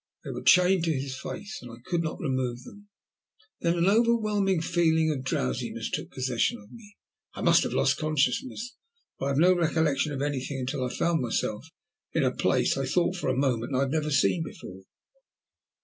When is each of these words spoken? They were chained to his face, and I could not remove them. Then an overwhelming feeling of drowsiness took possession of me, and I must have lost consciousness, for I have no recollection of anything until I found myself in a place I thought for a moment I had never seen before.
They 0.23 0.31
were 0.31 0.41
chained 0.41 0.83
to 0.85 0.93
his 0.99 1.15
face, 1.21 1.61
and 1.61 1.69
I 1.71 1.75
could 1.85 2.01
not 2.01 2.19
remove 2.19 2.63
them. 2.63 2.87
Then 3.59 3.77
an 3.77 3.85
overwhelming 3.85 4.59
feeling 4.59 5.11
of 5.11 5.23
drowsiness 5.23 5.91
took 5.91 6.09
possession 6.09 6.57
of 6.57 6.71
me, 6.71 6.97
and 7.35 7.43
I 7.43 7.45
must 7.51 7.61
have 7.61 7.73
lost 7.73 7.97
consciousness, 7.99 8.75
for 9.19 9.27
I 9.27 9.29
have 9.29 9.37
no 9.37 9.53
recollection 9.55 10.11
of 10.11 10.23
anything 10.23 10.57
until 10.57 10.83
I 10.83 10.91
found 10.91 11.21
myself 11.21 11.67
in 12.13 12.23
a 12.23 12.35
place 12.35 12.77
I 12.77 12.85
thought 12.87 13.15
for 13.15 13.29
a 13.29 13.37
moment 13.37 13.75
I 13.75 13.81
had 13.81 13.91
never 13.91 14.09
seen 14.09 14.41
before. 14.41 14.85